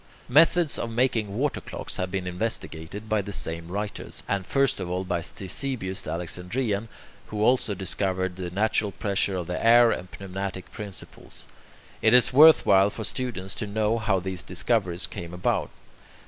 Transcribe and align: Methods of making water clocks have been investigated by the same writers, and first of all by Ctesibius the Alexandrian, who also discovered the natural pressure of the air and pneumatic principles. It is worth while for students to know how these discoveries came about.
Methods 0.29 0.79
of 0.79 0.89
making 0.89 1.37
water 1.37 1.61
clocks 1.61 1.97
have 1.97 2.09
been 2.09 2.25
investigated 2.25 3.07
by 3.07 3.21
the 3.21 3.31
same 3.31 3.67
writers, 3.67 4.23
and 4.27 4.47
first 4.47 4.79
of 4.79 4.89
all 4.89 5.03
by 5.03 5.19
Ctesibius 5.21 6.01
the 6.01 6.09
Alexandrian, 6.11 6.89
who 7.27 7.43
also 7.43 7.75
discovered 7.75 8.35
the 8.35 8.49
natural 8.49 8.91
pressure 8.91 9.37
of 9.37 9.45
the 9.45 9.63
air 9.63 9.91
and 9.91 10.07
pneumatic 10.19 10.71
principles. 10.71 11.47
It 12.01 12.15
is 12.15 12.33
worth 12.33 12.65
while 12.65 12.89
for 12.89 13.03
students 13.03 13.53
to 13.53 13.67
know 13.67 13.99
how 13.99 14.19
these 14.19 14.41
discoveries 14.41 15.05
came 15.05 15.35
about. 15.35 15.69